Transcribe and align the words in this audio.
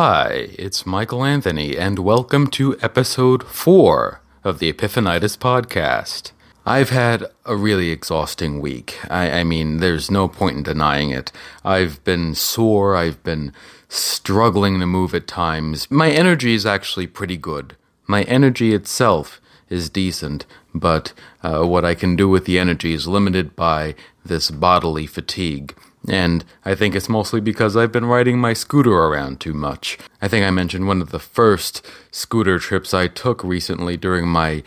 Hi, 0.00 0.50
it's 0.56 0.86
Michael 0.86 1.24
Anthony, 1.24 1.76
and 1.76 1.98
welcome 1.98 2.46
to 2.50 2.78
episode 2.80 3.42
4 3.42 4.20
of 4.44 4.60
the 4.60 4.72
Epiphanitis 4.72 5.36
podcast. 5.36 6.30
I've 6.64 6.90
had 6.90 7.24
a 7.44 7.56
really 7.56 7.90
exhausting 7.90 8.60
week. 8.60 8.96
I, 9.10 9.40
I, 9.40 9.42
mean, 9.42 9.78
there's 9.78 10.08
no 10.08 10.28
point 10.28 10.58
in 10.58 10.62
denying 10.62 11.10
it. 11.10 11.32
I've 11.64 12.04
been 12.04 12.36
sore, 12.36 12.94
I've 12.94 13.20
been 13.24 13.52
struggling 13.88 14.78
to 14.78 14.86
move 14.86 15.16
at 15.16 15.26
times. 15.26 15.90
My 15.90 16.10
energy 16.10 16.54
is 16.54 16.64
actually 16.64 17.08
pretty 17.08 17.36
good. 17.36 17.74
My 18.06 18.22
energy 18.22 18.74
itself 18.74 19.40
is 19.68 19.90
decent, 19.90 20.46
but 20.72 21.12
uh, 21.42 21.64
what 21.64 21.84
I 21.84 21.96
can 21.96 22.14
do 22.14 22.28
with 22.28 22.44
the 22.44 22.60
energy 22.60 22.92
is 22.92 23.08
limited 23.08 23.56
by 23.56 23.96
this 24.24 24.48
bodily 24.52 25.06
fatigue. 25.08 25.74
And 26.06 26.44
I 26.64 26.74
think 26.74 26.94
it's 26.94 27.08
mostly 27.08 27.40
because 27.40 27.76
I've 27.76 27.92
been 27.92 28.06
riding 28.06 28.38
my 28.38 28.52
scooter 28.52 28.92
around 28.92 29.40
too 29.40 29.52
much. 29.52 29.98
I 30.22 30.28
think 30.28 30.46
I 30.46 30.50
mentioned 30.50 30.86
one 30.86 31.02
of 31.02 31.10
the 31.10 31.18
first 31.18 31.84
scooter 32.10 32.58
trips 32.58 32.94
I 32.94 33.08
took 33.08 33.42
recently 33.42 33.96
during 33.96 34.28
my 34.28 34.62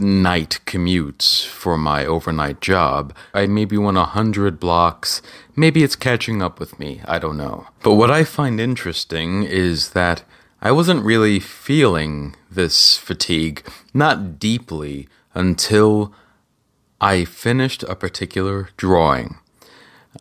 night 0.00 0.60
commutes 0.66 1.46
for 1.46 1.78
my 1.78 2.04
overnight 2.04 2.60
job. 2.60 3.14
I 3.32 3.46
maybe 3.46 3.78
went 3.78 3.96
a 3.96 4.04
hundred 4.04 4.60
blocks. 4.60 5.22
Maybe 5.56 5.82
it's 5.82 5.96
catching 5.96 6.42
up 6.42 6.58
with 6.58 6.78
me. 6.78 7.00
I 7.06 7.18
don't 7.18 7.36
know. 7.36 7.66
But 7.82 7.94
what 7.94 8.10
I 8.10 8.24
find 8.24 8.60
interesting 8.60 9.44
is 9.44 9.90
that 9.90 10.24
I 10.60 10.72
wasn't 10.72 11.04
really 11.04 11.40
feeling 11.40 12.36
this 12.50 12.96
fatigue, 12.96 13.66
not 13.92 14.38
deeply, 14.38 15.08
until 15.34 16.12
I 17.00 17.24
finished 17.24 17.82
a 17.84 17.96
particular 17.96 18.68
drawing. 18.76 19.38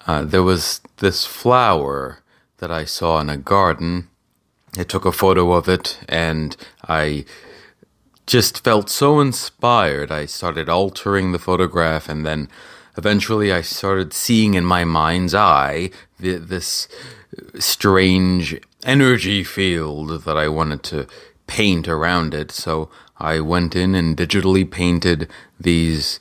Uh, 0.07 0.23
there 0.23 0.43
was 0.43 0.81
this 0.97 1.25
flower 1.25 2.19
that 2.57 2.71
I 2.71 2.85
saw 2.85 3.19
in 3.19 3.29
a 3.29 3.37
garden. 3.37 4.09
I 4.77 4.83
took 4.83 5.05
a 5.05 5.11
photo 5.11 5.51
of 5.51 5.67
it 5.67 5.99
and 6.07 6.55
I 6.87 7.25
just 8.25 8.63
felt 8.63 8.89
so 8.89 9.19
inspired. 9.19 10.11
I 10.11 10.25
started 10.25 10.69
altering 10.69 11.31
the 11.31 11.39
photograph 11.39 12.07
and 12.07 12.25
then 12.25 12.47
eventually 12.97 13.51
I 13.51 13.61
started 13.61 14.13
seeing 14.13 14.53
in 14.53 14.63
my 14.63 14.85
mind's 14.85 15.35
eye 15.35 15.89
the, 16.19 16.37
this 16.37 16.87
strange 17.59 18.59
energy 18.85 19.43
field 19.43 20.23
that 20.23 20.37
I 20.37 20.47
wanted 20.47 20.83
to 20.83 21.07
paint 21.47 21.87
around 21.87 22.33
it. 22.33 22.51
So 22.51 22.89
I 23.17 23.39
went 23.39 23.75
in 23.75 23.95
and 23.95 24.15
digitally 24.15 24.69
painted 24.69 25.29
these 25.59 26.19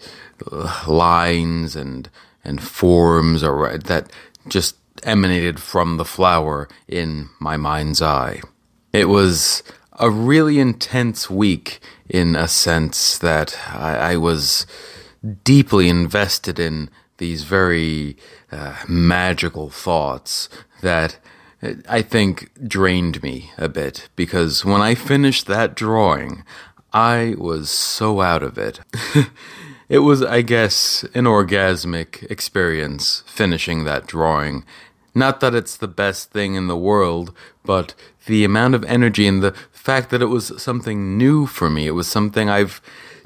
uh, 0.50 0.84
lines 0.86 1.76
and 1.76 2.08
and 2.44 2.62
forms 2.62 3.42
or 3.42 3.76
that 3.78 4.10
just 4.48 4.76
emanated 5.02 5.60
from 5.60 5.96
the 5.96 6.04
flower 6.04 6.68
in 6.88 7.28
my 7.38 7.56
mind's 7.56 8.02
eye. 8.02 8.40
It 8.92 9.08
was 9.08 9.62
a 9.92 10.10
really 10.10 10.58
intense 10.58 11.30
week 11.30 11.80
in 12.08 12.34
a 12.34 12.48
sense 12.48 13.18
that 13.18 13.58
I, 13.68 14.12
I 14.12 14.16
was 14.16 14.66
deeply 15.44 15.88
invested 15.88 16.58
in 16.58 16.90
these 17.18 17.44
very 17.44 18.16
uh, 18.50 18.76
magical 18.88 19.68
thoughts 19.68 20.48
that 20.80 21.18
I 21.88 22.00
think 22.00 22.50
drained 22.66 23.22
me 23.22 23.50
a 23.58 23.68
bit 23.68 24.08
because 24.16 24.64
when 24.64 24.80
I 24.80 24.94
finished 24.94 25.46
that 25.46 25.76
drawing, 25.76 26.42
I 26.92 27.34
was 27.36 27.70
so 27.70 28.22
out 28.22 28.42
of 28.42 28.56
it. 28.56 28.80
it 29.90 29.98
was, 29.98 30.22
I 30.22 30.42
guess, 30.42 31.02
an 31.14 31.24
orgasmic 31.24 32.22
experience 32.30 33.24
finishing 33.26 33.82
that 33.84 34.06
drawing. 34.06 34.64
Not 35.16 35.40
that 35.40 35.52
it's 35.52 35.76
the 35.76 35.88
best 35.88 36.30
thing 36.30 36.54
in 36.54 36.68
the 36.68 36.76
world, 36.76 37.34
but 37.64 37.94
the 38.26 38.44
amount 38.44 38.76
of 38.76 38.84
energy 38.84 39.26
and 39.26 39.42
the 39.42 39.52
fact 39.72 40.10
that 40.10 40.22
it 40.22 40.26
was 40.26 40.62
something 40.62 41.18
new 41.18 41.44
for 41.44 41.68
me. 41.68 41.88
It 41.88 41.90
was 41.90 42.06
something 42.06 42.48
I've 42.48 42.80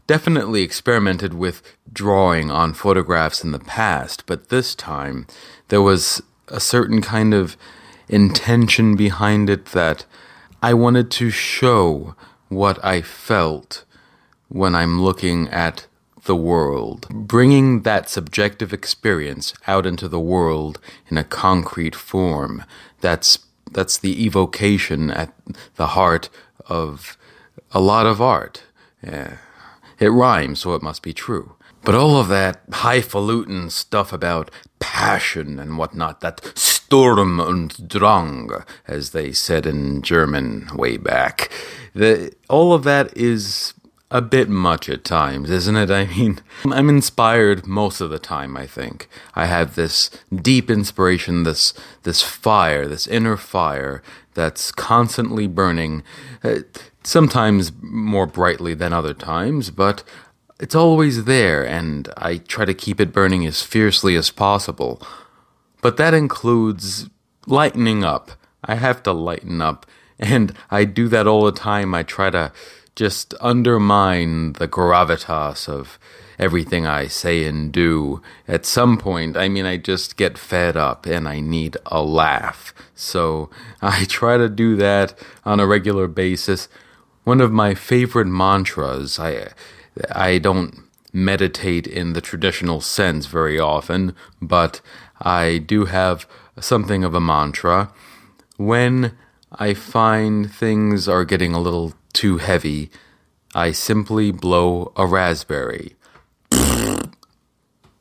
definitely 0.06 0.62
experimented 0.62 1.34
with 1.34 1.62
drawing 1.92 2.50
on 2.50 2.72
photographs 2.72 3.44
in 3.44 3.52
the 3.52 3.58
past, 3.58 4.24
but 4.24 4.48
this 4.48 4.74
time 4.74 5.26
there 5.68 5.82
was 5.82 6.22
a 6.48 6.60
certain 6.60 7.02
kind 7.02 7.34
of 7.34 7.58
intention 8.08 8.96
behind 8.96 9.50
it 9.50 9.66
that 9.66 10.06
I 10.62 10.72
wanted 10.72 11.10
to 11.10 11.28
show 11.28 12.14
what 12.48 12.82
I 12.82 13.02
felt 13.02 13.84
when 14.48 14.74
I'm 14.74 15.02
looking 15.02 15.48
at 15.48 15.86
the 16.24 16.36
world, 16.36 17.06
bringing 17.10 17.82
that 17.82 18.08
subjective 18.08 18.72
experience 18.72 19.54
out 19.66 19.86
into 19.86 20.08
the 20.08 20.20
world 20.20 20.80
in 21.08 21.18
a 21.18 21.24
concrete 21.24 21.94
form. 21.94 22.64
That's 23.00 23.38
that's 23.70 23.98
the 23.98 24.24
evocation 24.24 25.10
at 25.10 25.34
the 25.76 25.88
heart 25.88 26.28
of 26.66 27.16
a 27.72 27.80
lot 27.80 28.06
of 28.06 28.20
art. 28.20 28.62
Yeah. 29.02 29.38
It 29.98 30.08
rhymes, 30.08 30.60
so 30.60 30.74
it 30.74 30.82
must 30.82 31.02
be 31.02 31.12
true. 31.12 31.56
But 31.82 31.94
all 31.94 32.16
of 32.16 32.28
that 32.28 32.62
highfalutin 32.72 33.70
stuff 33.70 34.12
about 34.12 34.50
passion 34.78 35.58
and 35.58 35.76
whatnot, 35.76 36.20
that 36.20 36.40
Sturm 36.56 37.40
und 37.40 37.88
Drang, 37.88 38.50
as 38.86 39.10
they 39.10 39.32
said 39.32 39.66
in 39.66 40.02
German 40.02 40.68
way 40.74 40.96
back, 40.96 41.50
the, 41.94 42.32
all 42.48 42.72
of 42.72 42.84
that 42.84 43.14
is 43.16 43.74
a 44.14 44.22
bit 44.22 44.48
much 44.48 44.88
at 44.88 45.02
times, 45.02 45.50
isn't 45.50 45.76
it? 45.76 45.90
I 45.90 46.06
mean, 46.06 46.40
I'm 46.64 46.88
inspired 46.88 47.66
most 47.66 48.00
of 48.00 48.10
the 48.10 48.18
time, 48.20 48.56
I 48.56 48.64
think. 48.64 49.08
I 49.34 49.46
have 49.46 49.74
this 49.74 50.08
deep 50.32 50.70
inspiration, 50.70 51.42
this 51.42 51.74
this 52.04 52.22
fire, 52.22 52.86
this 52.86 53.08
inner 53.08 53.36
fire 53.36 54.02
that's 54.34 54.70
constantly 54.70 55.48
burning, 55.48 56.04
uh, 56.44 56.60
sometimes 57.02 57.72
more 57.82 58.26
brightly 58.26 58.72
than 58.72 58.92
other 58.92 59.14
times, 59.14 59.70
but 59.70 60.04
it's 60.60 60.74
always 60.76 61.24
there 61.24 61.66
and 61.66 62.08
I 62.16 62.36
try 62.38 62.64
to 62.64 62.74
keep 62.74 63.00
it 63.00 63.12
burning 63.12 63.44
as 63.46 63.62
fiercely 63.62 64.14
as 64.14 64.30
possible. 64.30 65.02
But 65.82 65.96
that 65.96 66.14
includes 66.14 67.10
lightening 67.46 68.04
up. 68.04 68.32
I 68.64 68.76
have 68.76 69.02
to 69.02 69.12
lighten 69.12 69.60
up 69.60 69.86
and 70.18 70.54
I 70.70 70.84
do 70.84 71.08
that 71.08 71.26
all 71.26 71.44
the 71.44 71.52
time. 71.52 71.94
I 71.94 72.04
try 72.04 72.30
to 72.30 72.52
just 72.96 73.34
undermine 73.40 74.54
the 74.54 74.68
gravitas 74.68 75.68
of 75.68 75.98
everything 76.38 76.86
I 76.86 77.06
say 77.06 77.44
and 77.44 77.72
do. 77.72 78.22
At 78.48 78.66
some 78.66 78.98
point, 78.98 79.36
I 79.36 79.48
mean, 79.48 79.66
I 79.66 79.76
just 79.76 80.16
get 80.16 80.38
fed 80.38 80.76
up 80.76 81.06
and 81.06 81.28
I 81.28 81.40
need 81.40 81.76
a 81.86 82.02
laugh. 82.02 82.74
So 82.94 83.50
I 83.82 84.04
try 84.04 84.36
to 84.36 84.48
do 84.48 84.76
that 84.76 85.18
on 85.44 85.60
a 85.60 85.66
regular 85.66 86.08
basis. 86.08 86.68
One 87.24 87.40
of 87.40 87.52
my 87.52 87.74
favorite 87.74 88.26
mantras, 88.26 89.18
I, 89.18 89.52
I 90.12 90.38
don't 90.38 90.80
meditate 91.12 91.86
in 91.86 92.12
the 92.12 92.20
traditional 92.20 92.80
sense 92.80 93.26
very 93.26 93.58
often, 93.58 94.14
but 94.42 94.80
I 95.20 95.58
do 95.58 95.86
have 95.86 96.26
something 96.60 97.04
of 97.04 97.14
a 97.14 97.20
mantra. 97.20 97.92
When 98.56 99.16
I 99.52 99.74
find 99.74 100.52
things 100.52 101.08
are 101.08 101.24
getting 101.24 101.54
a 101.54 101.60
little 101.60 101.94
too 102.14 102.38
heavy, 102.38 102.90
I 103.54 103.72
simply 103.72 104.30
blow 104.30 104.92
a 104.96 105.06
raspberry. 105.06 105.96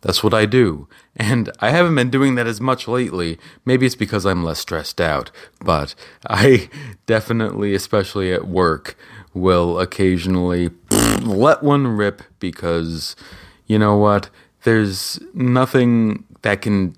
That's 0.03 0.21
what 0.21 0.33
I 0.33 0.45
do. 0.45 0.87
And 1.15 1.49
I 1.59 1.69
haven't 1.69 1.95
been 1.95 2.09
doing 2.09 2.35
that 2.35 2.47
as 2.47 2.59
much 2.59 2.87
lately. 2.87 3.39
Maybe 3.65 3.85
it's 3.85 3.95
because 3.95 4.25
I'm 4.25 4.43
less 4.43 4.59
stressed 4.59 4.99
out, 4.99 5.31
but 5.63 5.95
I 6.29 6.69
definitely, 7.05 7.73
especially 7.73 8.33
at 8.33 8.47
work, 8.47 8.97
will 9.33 9.79
occasionally 9.79 10.71
let 11.21 11.63
one 11.63 11.87
rip 11.87 12.21
because 12.39 13.15
you 13.65 13.79
know 13.79 13.95
what? 13.95 14.29
There's 14.63 15.19
nothing 15.33 16.25
that 16.41 16.61
can. 16.61 16.95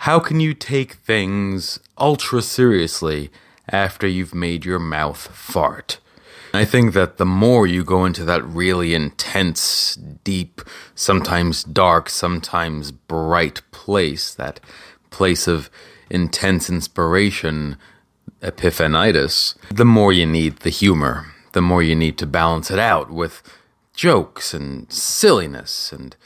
How 0.00 0.18
can 0.18 0.40
you 0.40 0.54
take 0.54 0.94
things 0.94 1.80
ultra 1.98 2.42
seriously 2.42 3.30
after 3.70 4.06
you've 4.06 4.34
made 4.34 4.64
your 4.64 4.78
mouth 4.78 5.18
fart? 5.18 5.98
I 6.52 6.64
think 6.64 6.94
that 6.94 7.18
the 7.18 7.26
more 7.26 7.66
you 7.66 7.84
go 7.84 8.04
into 8.04 8.24
that 8.24 8.44
really 8.44 8.94
intense, 8.94 9.96
deep, 10.24 10.60
sometimes 10.94 11.64
dark, 11.64 12.08
sometimes 12.08 12.92
bright 12.92 13.62
place, 13.70 14.34
that 14.34 14.60
place 15.10 15.46
of 15.46 15.70
intense 16.10 16.70
inspiration, 16.70 17.76
epiphanitis, 18.42 19.54
the 19.70 19.84
more 19.84 20.12
you 20.12 20.26
need 20.26 20.58
the 20.58 20.70
humor, 20.70 21.26
the 21.52 21.62
more 21.62 21.82
you 21.82 21.94
need 21.94 22.18
to 22.18 22.26
balance 22.26 22.70
it 22.70 22.78
out 22.78 23.10
with 23.10 23.42
jokes 23.94 24.52
and 24.54 24.90
silliness 24.92 25.92
and 25.92 26.16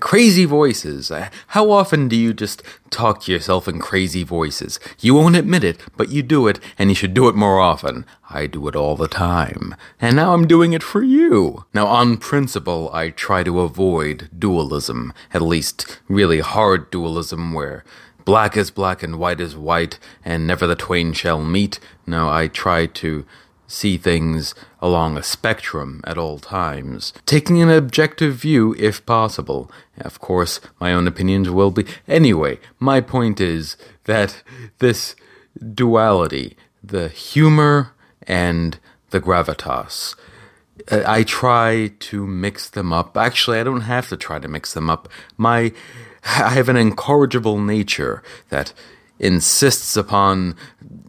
crazy 0.00 0.44
voices. 0.46 1.10
Uh, 1.10 1.28
how 1.48 1.70
often 1.70 2.08
do 2.08 2.16
you 2.16 2.32
just 2.32 2.62
talk 2.90 3.22
to 3.22 3.32
yourself 3.32 3.68
in 3.68 3.78
crazy 3.78 4.22
voices? 4.22 4.80
You 5.00 5.14
won't 5.14 5.36
admit 5.36 5.64
it, 5.64 5.80
but 5.96 6.08
you 6.08 6.22
do 6.22 6.46
it, 6.46 6.58
and 6.78 6.88
you 6.88 6.94
should 6.94 7.14
do 7.14 7.28
it 7.28 7.34
more 7.34 7.60
often. 7.60 8.06
I 8.30 8.46
do 8.46 8.66
it 8.68 8.76
all 8.76 8.96
the 8.96 9.08
time. 9.08 9.74
And 10.00 10.16
now 10.16 10.32
I'm 10.32 10.46
doing 10.46 10.72
it 10.72 10.82
for 10.82 11.02
you. 11.02 11.66
Now, 11.74 11.86
on 11.86 12.16
principle, 12.16 12.90
I 12.92 13.10
try 13.10 13.42
to 13.44 13.60
avoid 13.60 14.30
dualism, 14.36 15.12
at 15.34 15.42
least 15.42 16.00
really 16.08 16.40
hard 16.40 16.90
dualism 16.90 17.52
where 17.52 17.84
black 18.24 18.56
is 18.56 18.70
black 18.70 19.02
and 19.02 19.18
white 19.18 19.40
is 19.40 19.56
white, 19.56 19.98
and 20.24 20.46
never 20.46 20.66
the 20.66 20.74
twain 20.74 21.12
shall 21.12 21.42
meet. 21.42 21.78
No, 22.06 22.28
I 22.28 22.48
try 22.48 22.86
to 22.86 23.26
see 23.66 23.96
things 23.96 24.54
along 24.80 25.16
a 25.16 25.22
spectrum 25.22 26.00
at 26.04 26.18
all 26.18 26.38
times, 26.38 27.12
taking 27.24 27.60
an 27.60 27.70
objective 27.70 28.34
view 28.34 28.74
if 28.78 29.04
possible. 29.06 29.70
Of 29.98 30.20
course, 30.20 30.60
my 30.80 30.92
own 30.92 31.06
opinions 31.06 31.50
will 31.50 31.70
be. 31.70 31.84
Anyway, 32.06 32.58
my 32.78 33.00
point 33.00 33.40
is 33.40 33.76
that 34.04 34.42
this 34.78 35.16
duality, 35.74 36.56
the 36.82 37.08
humor 37.08 37.92
and 38.22 38.78
the 39.10 39.20
gravitas, 39.20 40.14
uh, 40.90 41.02
I 41.06 41.22
try 41.22 41.92
to 41.98 42.26
mix 42.26 42.68
them 42.68 42.92
up. 42.92 43.16
Actually, 43.16 43.58
I 43.58 43.64
don't 43.64 43.82
have 43.82 44.08
to 44.10 44.16
try 44.16 44.38
to 44.38 44.48
mix 44.48 44.74
them 44.74 44.90
up. 44.90 45.08
My 45.36 45.72
I 46.24 46.50
have 46.50 46.68
an 46.68 46.76
incorrigible 46.76 47.60
nature 47.60 48.22
that 48.50 48.72
insists 49.18 49.96
upon 49.96 50.56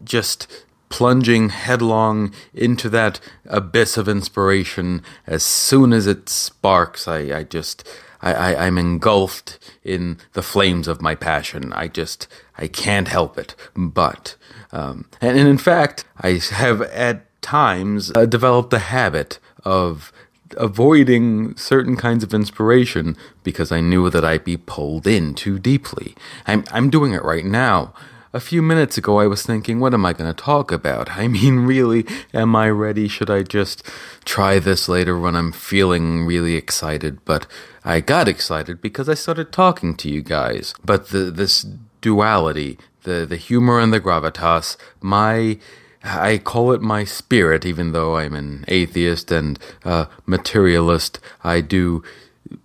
just 0.04 0.46
plunging 0.88 1.50
headlong 1.50 2.32
into 2.54 2.88
that 2.88 3.20
abyss 3.46 3.96
of 3.96 4.08
inspiration 4.08 5.02
as 5.26 5.42
soon 5.42 5.92
as 5.92 6.06
it 6.06 6.28
sparks 6.28 7.06
i, 7.06 7.18
I 7.38 7.44
just 7.44 7.86
I, 8.20 8.32
I, 8.32 8.66
i'm 8.66 8.78
engulfed 8.78 9.58
in 9.84 10.18
the 10.32 10.42
flames 10.42 10.88
of 10.88 11.02
my 11.02 11.14
passion 11.14 11.72
i 11.72 11.88
just 11.88 12.26
i 12.56 12.66
can't 12.66 13.08
help 13.08 13.38
it 13.38 13.54
but 13.76 14.36
um, 14.72 15.06
and, 15.20 15.38
and 15.38 15.48
in 15.48 15.58
fact 15.58 16.04
i 16.20 16.40
have 16.50 16.82
at 16.82 17.24
times 17.40 18.12
uh, 18.14 18.26
developed 18.26 18.70
the 18.70 18.78
habit 18.78 19.38
of 19.64 20.12
avoiding 20.56 21.56
certain 21.56 21.96
kinds 21.96 22.24
of 22.24 22.32
inspiration 22.32 23.16
because 23.42 23.70
I 23.72 23.80
knew 23.80 24.08
that 24.10 24.24
I'd 24.24 24.44
be 24.44 24.56
pulled 24.56 25.06
in 25.06 25.34
too 25.34 25.58
deeply. 25.58 26.14
I'm 26.46 26.64
I'm 26.72 26.90
doing 26.90 27.12
it 27.12 27.24
right 27.24 27.44
now. 27.44 27.92
A 28.32 28.40
few 28.40 28.60
minutes 28.60 28.98
ago, 28.98 29.20
I 29.20 29.26
was 29.26 29.42
thinking, 29.42 29.80
what 29.80 29.94
am 29.94 30.04
I 30.04 30.12
going 30.12 30.32
to 30.32 30.42
talk 30.42 30.70
about? 30.70 31.10
I 31.16 31.28
mean, 31.28 31.60
really, 31.60 32.06
am 32.34 32.54
I 32.54 32.68
ready? 32.70 33.08
Should 33.08 33.30
I 33.30 33.42
just 33.42 33.82
try 34.24 34.58
this 34.58 34.88
later 34.88 35.18
when 35.18 35.34
I'm 35.34 35.52
feeling 35.52 36.26
really 36.26 36.54
excited? 36.54 37.24
But 37.24 37.46
I 37.84 38.00
got 38.00 38.28
excited 38.28 38.80
because 38.82 39.08
I 39.08 39.14
started 39.14 39.52
talking 39.52 39.96
to 39.96 40.10
you 40.10 40.22
guys. 40.22 40.74
But 40.84 41.08
the, 41.08 41.30
this 41.30 41.66
duality, 42.00 42.78
the, 43.04 43.24
the 43.26 43.36
humor 43.36 43.80
and 43.80 43.92
the 43.92 44.00
gravitas, 44.00 44.76
my 45.00 45.58
I 46.04 46.38
call 46.38 46.72
it 46.72 46.80
my 46.80 47.04
spirit, 47.04 47.66
even 47.66 47.90
though 47.90 48.16
I'm 48.16 48.34
an 48.34 48.64
atheist 48.68 49.32
and 49.32 49.58
uh, 49.84 50.06
materialist. 50.26 51.18
I 51.42 51.60
do 51.60 52.04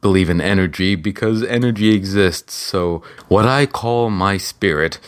believe 0.02 0.30
in 0.30 0.42
energy 0.42 0.96
because 0.96 1.44
energy 1.44 1.94
exists. 1.94 2.54
So, 2.54 3.04
what 3.28 3.46
I 3.46 3.66
call 3.66 4.10
my 4.10 4.38
spirit 4.38 5.00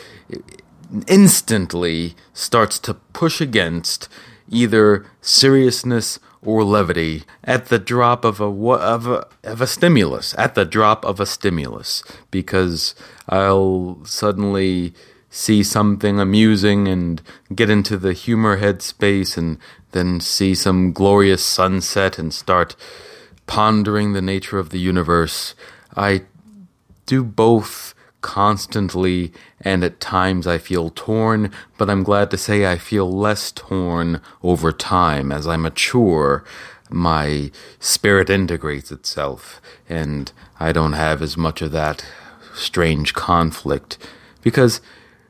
instantly 1.08 2.16
starts 2.34 2.80
to 2.80 2.94
push 2.94 3.42
against 3.42 4.08
either 4.50 5.06
seriousness 5.22 6.20
or 6.42 6.64
levity 6.64 7.24
at 7.44 7.68
the 7.68 7.80
drop 7.80 8.24
of 8.24 8.40
a 8.40 8.46
of 8.46 9.08
a 9.08 9.28
of 9.44 9.62
a 9.62 9.68
stimulus 9.68 10.36
at 10.38 10.54
the 10.54 10.66
drop 10.66 11.04
of 11.04 11.20
a 11.20 11.26
stimulus 11.26 12.04
because 12.30 12.94
I'll 13.28 14.00
suddenly 14.06 14.94
see 15.30 15.64
something 15.64 16.20
amusing 16.20 16.88
and 16.88 17.22
get 17.54 17.70
into 17.70 17.98
the 17.98 18.14
humor 18.14 18.60
headspace 18.60 19.38
and 19.38 19.58
then 19.92 20.20
see 20.20 20.56
some 20.56 20.94
glorious 20.94 21.44
sunset 21.44 22.18
and 22.20 22.34
start 22.34 22.76
pondering 23.48 24.14
the 24.14 24.22
nature 24.22 24.60
of 24.60 24.70
the 24.70 24.80
universe 24.80 25.56
I 25.96 26.24
do 27.06 27.24
both 27.24 27.94
constantly, 28.22 29.32
and 29.62 29.84
at 29.84 30.00
times 30.00 30.48
I 30.48 30.58
feel 30.58 30.90
torn, 30.90 31.52
but 31.78 31.90
I'm 31.90 32.04
glad 32.04 32.32
to 32.32 32.38
say 32.38 32.66
I 32.66 32.78
feel 32.78 33.10
less 33.12 33.52
torn 33.52 34.20
over 34.42 34.72
time. 34.72 35.32
As 35.32 35.46
I 35.46 35.58
mature, 35.58 36.44
my 36.90 37.52
spirit 37.80 38.30
integrates 38.30 38.92
itself, 38.92 39.62
and 39.88 40.32
I 40.60 40.72
don't 40.72 40.94
have 40.94 41.22
as 41.22 41.38
much 41.38 41.62
of 41.62 41.72
that 41.74 42.04
strange 42.56 43.14
conflict. 43.14 44.00
Because 44.42 44.82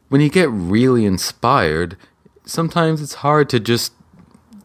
when 0.07 0.21
you 0.21 0.29
get 0.29 0.49
really 0.49 1.05
inspired, 1.05 1.97
sometimes 2.45 3.01
it's 3.01 3.15
hard 3.15 3.49
to 3.49 3.59
just 3.59 3.91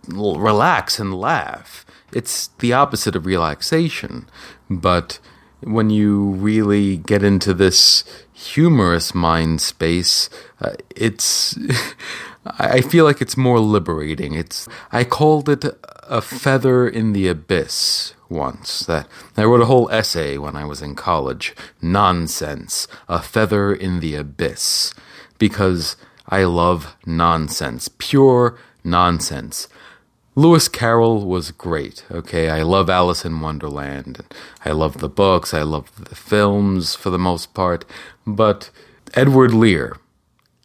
relax 0.06 1.00
and 1.00 1.18
laugh. 1.18 1.84
It's 2.12 2.48
the 2.58 2.72
opposite 2.72 3.16
of 3.16 3.26
relaxation, 3.26 4.28
but 4.68 5.18
when 5.60 5.90
you 5.90 6.30
really 6.30 6.96
get 6.96 7.22
into 7.22 7.52
this 7.54 8.04
humorous 8.32 9.14
mind 9.14 9.60
space, 9.60 10.30
uh, 10.60 10.72
it's 10.96 11.58
I 12.58 12.80
feel 12.80 13.04
like 13.04 13.20
it's 13.20 13.36
more 13.36 13.60
liberating. 13.60 14.34
It's 14.34 14.66
I 14.92 15.04
called 15.04 15.48
it 15.48 15.64
a 16.02 16.20
feather 16.20 16.88
in 16.88 17.12
the 17.12 17.28
abyss 17.28 18.14
once. 18.28 18.80
That 18.86 19.06
I 19.36 19.44
wrote 19.44 19.60
a 19.60 19.66
whole 19.66 19.90
essay 19.90 20.38
when 20.38 20.56
I 20.56 20.64
was 20.64 20.80
in 20.80 20.94
college. 20.94 21.54
Nonsense, 21.82 22.88
a 23.08 23.20
feather 23.20 23.74
in 23.74 24.00
the 24.00 24.14
abyss, 24.14 24.94
because 25.38 25.96
I 26.28 26.44
love 26.44 26.96
nonsense, 27.04 27.88
pure 27.98 28.58
nonsense. 28.82 29.68
Lewis 30.40 30.68
Carroll 30.68 31.26
was 31.26 31.50
great. 31.50 32.06
Okay, 32.10 32.48
I 32.48 32.62
love 32.62 32.88
Alice 32.88 33.26
in 33.26 33.42
Wonderland. 33.42 34.24
I 34.64 34.70
love 34.70 35.00
the 35.00 35.08
books. 35.10 35.52
I 35.52 35.60
love 35.60 35.94
the 36.02 36.14
films 36.14 36.94
for 36.94 37.10
the 37.10 37.18
most 37.18 37.52
part. 37.52 37.84
But 38.26 38.70
Edward 39.12 39.52
Lear, 39.52 39.98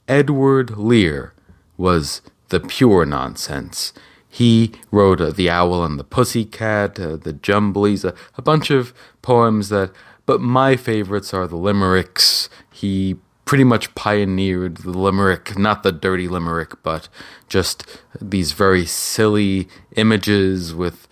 Edward 0.07 0.77
Lear 0.77 1.33
was 1.75 2.21
the 2.47 2.61
pure 2.61 3.05
nonsense. 3.05 3.91
He 4.29 4.71
wrote 4.91 5.19
uh, 5.19 5.31
The 5.31 5.49
Owl 5.49 5.83
and 5.83 5.99
the 5.99 6.05
Pussycat, 6.05 6.97
uh, 6.97 7.17
The 7.17 7.33
Jumblies, 7.33 8.05
a 8.37 8.41
bunch 8.41 8.69
of 8.69 8.93
poems 9.21 9.67
that, 9.67 9.91
but 10.25 10.39
my 10.39 10.77
favorites 10.77 11.33
are 11.33 11.47
the 11.47 11.57
limericks. 11.57 12.47
He 12.71 13.17
pretty 13.45 13.63
much 13.63 13.93
pioneered 13.95 14.77
the 14.77 14.97
limerick, 14.97 15.57
not 15.57 15.83
the 15.83 15.91
dirty 15.91 16.27
limerick, 16.27 16.81
but 16.83 17.07
just 17.47 17.85
these 18.19 18.51
very 18.51 18.85
silly 18.85 19.67
images 19.95 20.73
with 20.73 21.07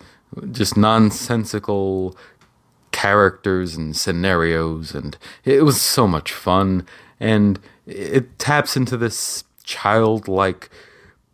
just 0.50 0.76
nonsensical 0.76 2.16
characters 2.90 3.76
and 3.76 3.96
scenarios 3.96 4.94
and 4.94 5.18
it 5.44 5.64
was 5.64 5.80
so 5.80 6.06
much 6.06 6.32
fun 6.32 6.86
and 7.18 7.58
it 7.86 8.38
taps 8.38 8.76
into 8.76 8.96
this 8.96 9.44
childlike 9.64 10.70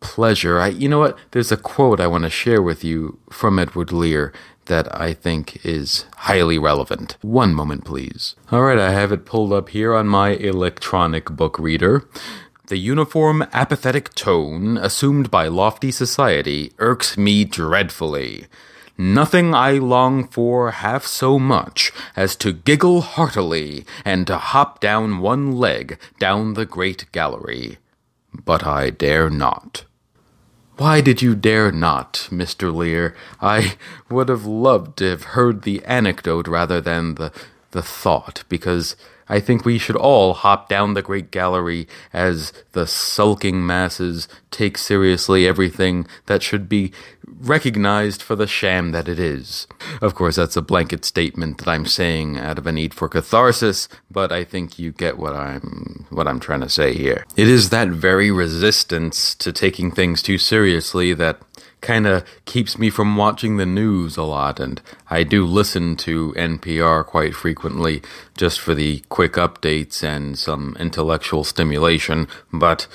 pleasure. 0.00 0.59
I 0.59 0.69
you 0.69 0.88
know 0.88 0.99
what? 0.99 1.19
There's 1.33 1.52
a 1.52 1.57
quote 1.57 2.00
I 2.00 2.07
want 2.07 2.25
to 2.25 2.30
share 2.30 2.62
with 2.62 2.83
you 2.83 3.19
from 3.30 3.59
Edward 3.59 3.92
Lear 3.92 4.33
that 4.67 4.95
I 5.00 5.12
think 5.14 5.64
is 5.64 6.05
highly 6.17 6.59
relevant. 6.59 7.17
One 7.23 7.55
moment, 7.55 7.85
please. 7.85 8.37
All 8.52 8.62
right, 8.62 8.79
I 8.79 8.93
have 8.93 9.12
it 9.12 9.26
pulled 9.26 9.52
up 9.52 9.71
here 9.71 9.95
on 9.95 10.07
my 10.07 10.31
electronic 10.31 11.26
book 11.26 11.59
reader. 11.59 12.09
The 12.69 12.79
uniform, 12.79 13.45
apathetic 13.52 14.14
tone 14.14 14.76
assumed 14.76 15.31
by 15.31 15.49
lofty 15.49 15.90
society 15.90 16.73
irks 16.79 17.19
me 17.19 17.45
dreadfully. 17.45 18.47
Nothing 18.97 19.55
I 19.55 19.73
long 19.73 20.29
for 20.29 20.71
half 20.71 21.07
so 21.07 21.38
much 21.38 21.90
as 22.14 22.37
to 22.37 22.52
giggle 22.52 23.00
heartily 23.00 23.87
and 24.05 24.26
to 24.26 24.37
hop 24.37 24.79
down 24.79 25.19
one 25.21 25.52
leg 25.52 25.99
down 26.19 26.55
the 26.55 26.67
great 26.67 27.11
gallery. 27.11 27.79
But 28.33 28.64
I 28.64 28.90
dare 28.90 29.31
not. 29.31 29.85
Why 30.81 31.03
did 31.03 31.21
you 31.21 31.35
dare 31.35 31.71
not, 31.71 32.27
Mr. 32.31 32.75
Lear? 32.75 33.15
I 33.39 33.75
would 34.09 34.31
have 34.31 34.47
loved 34.47 34.97
to 34.97 35.11
have 35.11 35.25
heard 35.37 35.61
the 35.61 35.85
anecdote 35.85 36.49
rather 36.49 36.81
than 36.81 37.17
the 37.17 37.33
the 37.73 37.83
thought, 37.83 38.45
because 38.49 38.97
I 39.29 39.41
think 39.41 39.67
we 39.67 39.77
should 39.77 39.95
all 39.95 40.33
hop 40.33 40.71
down 40.71 40.95
the 40.95 41.03
great 41.03 41.31
gallery 41.31 41.87
as 42.15 42.55
the 42.73 42.87
sulking 42.87 43.67
masses 43.67 44.27
take 44.50 44.78
seriously 44.78 45.47
everything 45.47 46.07
that 46.26 46.42
should 46.42 46.69
be 46.69 46.92
recognized 47.26 48.21
for 48.21 48.37
the 48.37 48.47
sham 48.47 48.92
that 48.92 49.09
it 49.09 49.19
is. 49.19 49.66
Of 50.02 50.14
course, 50.14 50.37
that's 50.37 50.57
a 50.57 50.62
blanket 50.62 51.04
statement 51.04 51.59
that 51.59 51.69
I'm 51.69 51.87
saying 51.87 52.38
out 52.38 52.59
of 52.59 52.66
a 52.66 52.73
need 52.73 52.92
for 52.92 53.09
catharsis, 53.09 53.88
but 54.11 54.33
I 54.33 54.45
think 54.45 54.78
you 54.78 54.92
get 54.92 55.19
what 55.19 55.35
I'm 55.35 56.07
what 56.11 56.28
I'm 56.28 56.40
trying 56.40 56.61
to 56.61 56.69
say 56.69 56.95
here. 56.95 57.25
It 57.37 57.49
is 57.49 57.71
that 57.71 57.88
very 57.88 58.30
resistance 58.30 59.35
to 59.37 59.52
taking 59.52 59.90
things 59.90 60.23
too 60.23 60.38
seriously 60.38 61.14
that 61.14 61.40
kind 61.80 62.07
of 62.07 62.25
keeps 62.45 62.78
me 62.78 62.90
from 62.90 63.16
watching 63.16 63.57
the 63.57 63.66
news 63.66 64.16
a 64.16 64.23
lot. 64.23 64.61
And 64.61 64.80
I 65.09 65.23
do 65.23 65.47
listen 65.47 65.97
to 65.97 66.33
NPR 66.35 67.04
quite 67.07 67.35
frequently 67.35 68.02
just 68.37 68.61
for 68.61 68.75
the 68.75 69.00
quick 69.09 69.35
updates 69.35 70.02
and 70.02 70.38
some 70.38 70.76
intellectual 70.78 71.45
stimulation. 71.45 72.28
But 72.52 72.87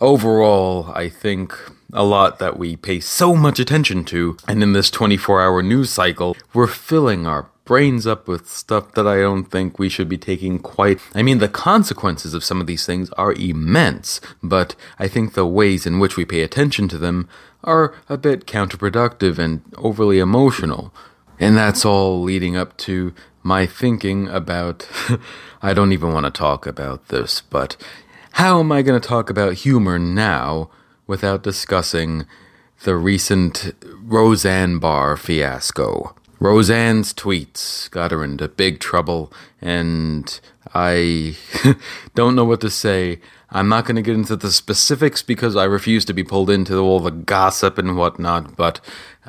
overall, 0.00 0.90
I 0.94 1.08
think 1.08 1.56
a 1.92 2.04
lot 2.04 2.38
that 2.38 2.58
we 2.58 2.76
pay 2.76 3.00
so 3.00 3.34
much 3.34 3.58
attention 3.58 4.04
to. 4.06 4.36
And 4.46 4.62
in 4.62 4.72
this 4.72 4.90
24 4.90 5.40
hour 5.40 5.62
news 5.62 5.90
cycle, 5.90 6.36
we're 6.52 6.66
filling 6.66 7.26
our 7.26 7.50
brains 7.64 8.06
up 8.06 8.26
with 8.26 8.48
stuff 8.48 8.92
that 8.92 9.06
I 9.06 9.16
don't 9.18 9.44
think 9.44 9.78
we 9.78 9.90
should 9.90 10.08
be 10.08 10.16
taking 10.16 10.58
quite. 10.58 11.00
I 11.14 11.22
mean, 11.22 11.38
the 11.38 11.48
consequences 11.48 12.32
of 12.32 12.42
some 12.42 12.60
of 12.60 12.66
these 12.66 12.86
things 12.86 13.10
are 13.10 13.34
immense, 13.34 14.22
but 14.42 14.74
I 14.98 15.06
think 15.06 15.34
the 15.34 15.46
ways 15.46 15.86
in 15.86 15.98
which 15.98 16.16
we 16.16 16.24
pay 16.24 16.40
attention 16.40 16.88
to 16.88 16.98
them 16.98 17.28
are 17.62 17.94
a 18.08 18.16
bit 18.16 18.46
counterproductive 18.46 19.38
and 19.38 19.60
overly 19.76 20.18
emotional. 20.18 20.94
And 21.38 21.56
that's 21.56 21.84
all 21.84 22.22
leading 22.22 22.56
up 22.56 22.76
to 22.78 23.14
my 23.42 23.66
thinking 23.66 24.28
about. 24.28 24.88
I 25.62 25.74
don't 25.74 25.92
even 25.92 26.12
want 26.12 26.24
to 26.24 26.30
talk 26.30 26.66
about 26.66 27.08
this, 27.08 27.42
but 27.42 27.76
how 28.38 28.60
am 28.60 28.70
I 28.70 28.82
going 28.82 29.00
to 29.00 29.08
talk 29.08 29.30
about 29.30 29.54
humor 29.54 29.98
now 29.98 30.70
without 31.08 31.42
discussing 31.42 32.24
the 32.84 32.94
recent 32.94 33.74
Roseanne 34.04 34.78
Barr 34.78 35.16
fiasco? 35.16 36.14
Roseanne's 36.38 37.12
tweets 37.12 37.90
got 37.90 38.12
her 38.12 38.22
into 38.22 38.46
big 38.46 38.78
trouble, 38.78 39.32
and 39.60 40.38
I 40.72 41.36
don't 42.14 42.36
know 42.36 42.44
what 42.44 42.60
to 42.60 42.70
say. 42.70 43.18
I'm 43.50 43.68
not 43.68 43.86
going 43.86 43.96
to 43.96 44.02
get 44.02 44.14
into 44.14 44.36
the 44.36 44.52
specifics 44.52 45.20
because 45.20 45.56
I 45.56 45.64
refuse 45.64 46.04
to 46.04 46.12
be 46.12 46.22
pulled 46.22 46.48
into 46.48 46.78
all 46.78 47.00
the 47.00 47.10
gossip 47.10 47.76
and 47.76 47.96
whatnot, 47.96 48.54
but 48.54 48.80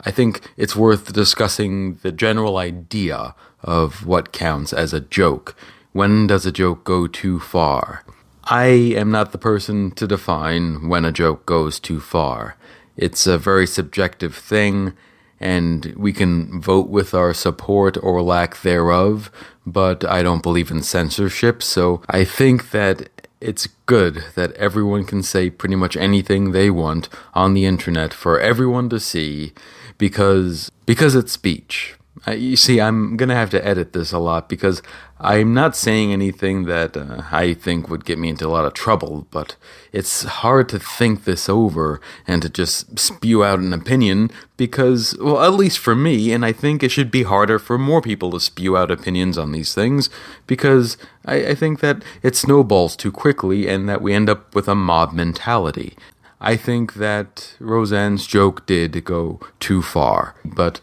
I 0.06 0.12
think 0.12 0.52
it's 0.56 0.76
worth 0.76 1.14
discussing 1.14 1.96
the 2.04 2.12
general 2.12 2.58
idea 2.58 3.34
of 3.64 4.06
what 4.06 4.32
counts 4.32 4.72
as 4.72 4.94
a 4.94 5.00
joke. 5.00 5.56
When 5.94 6.28
does 6.28 6.46
a 6.46 6.52
joke 6.52 6.84
go 6.84 7.08
too 7.08 7.40
far? 7.40 8.04
I 8.52 8.66
am 8.66 9.12
not 9.12 9.32
the 9.32 9.38
person 9.38 9.92
to 9.92 10.08
define 10.08 10.90
when 10.90 11.06
a 11.06 11.12
joke 11.12 11.46
goes 11.46 11.80
too 11.80 12.00
far. 12.00 12.56
It's 12.98 13.28
a 13.28 13.38
very 13.38 13.68
subjective 13.68 14.36
thing 14.36 14.94
and 15.40 15.94
we 15.96 16.12
can 16.12 16.60
vote 16.60 16.90
with 16.90 17.14
our 17.14 17.32
support 17.34 17.96
or 18.02 18.24
lack 18.24 18.62
thereof, 18.62 19.32
but 19.68 20.04
I 20.04 20.24
don't 20.24 20.42
believe 20.42 20.72
in 20.72 20.82
censorship, 20.82 21.62
so 21.62 22.02
I 22.10 22.26
think 22.26 22.72
that 22.72 23.10
it's 23.40 23.68
good 23.86 24.24
that 24.34 24.52
everyone 24.54 25.06
can 25.06 25.22
say 25.24 25.52
pretty 25.52 25.76
much 25.76 25.96
anything 25.96 26.52
they 26.52 26.72
want 26.72 27.08
on 27.36 27.54
the 27.54 27.66
internet 27.66 28.14
for 28.14 28.40
everyone 28.40 28.90
to 28.90 29.00
see 29.00 29.54
because 30.00 30.72
because 30.88 31.14
it's 31.14 31.32
speech. 31.32 31.99
You 32.28 32.58
see, 32.58 32.82
I'm 32.82 33.16
to 33.18 33.34
have 33.34 33.50
to 33.52 33.66
edit 33.66 33.94
this 33.94 34.12
a 34.12 34.20
lot 34.20 34.50
because 34.50 34.82
I'm 35.20 35.54
not 35.54 35.76
saying 35.76 36.12
anything 36.12 36.66
that 36.66 36.98
uh, 36.98 37.24
I 37.32 37.54
think 37.54 37.90
would 37.90 38.04
get 38.04 38.20
me 38.20 38.30
into 38.30 38.46
a 38.46 38.50
lot 38.50 38.66
of 38.66 38.74
trouble, 38.74 39.28
but 39.32 39.56
it's 39.94 40.24
hard 40.24 40.68
to 40.70 40.80
think 40.80 41.24
this 41.24 41.48
over 41.48 42.02
and 42.28 42.42
to 42.42 42.50
just 42.50 43.00
spew 43.00 43.44
out 43.44 43.60
an 43.60 43.74
opinion 43.74 44.32
because, 44.58 45.18
well, 45.22 45.42
at 45.42 45.54
least 45.54 45.80
for 45.80 45.96
me, 45.96 46.34
and 46.34 46.46
I 46.46 46.52
think 46.52 46.84
it 46.84 46.92
should 46.92 47.10
be 47.10 47.24
harder 47.24 47.58
for 47.58 47.78
more 47.78 48.02
people 48.02 48.32
to 48.32 48.40
spew 48.40 48.76
out 48.76 48.92
opinions 48.92 49.38
on 49.38 49.54
these 49.54 49.74
things 49.74 50.10
because 50.46 50.98
I, 51.26 51.48
I 51.48 51.56
think 51.56 51.80
that 51.80 52.04
it 52.22 52.36
snowballs 52.36 52.98
too 52.98 53.14
quickly 53.14 53.68
and 53.68 53.88
that 53.88 54.02
we 54.02 54.14
end 54.14 54.30
up 54.30 54.54
with 54.54 54.68
a 54.68 54.76
mob 54.76 55.14
mentality. 55.14 55.96
I 56.42 56.56
think 56.56 56.96
that 56.96 57.56
Roseanne's 57.60 58.26
joke 58.26 58.66
did 58.66 59.04
go 59.06 59.40
too 59.60 59.82
far, 59.82 60.36
but 60.46 60.80